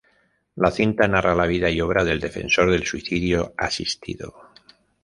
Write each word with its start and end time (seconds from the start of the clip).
La 0.63 0.71
cinta 0.71 1.07
narra 1.07 1.35
la 1.35 1.45
vida 1.45 1.69
y 1.69 1.79
obra 1.79 2.03
del 2.03 2.19
defensor 2.19 2.71
del 2.71 2.85
suicidio 2.87 3.53
asistido. 3.55 4.33